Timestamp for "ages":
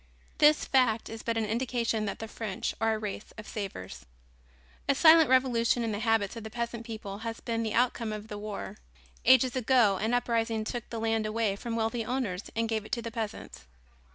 9.25-9.55